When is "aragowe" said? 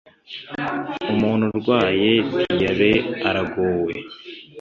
3.27-3.93